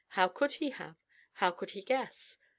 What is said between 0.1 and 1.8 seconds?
How could he have? How could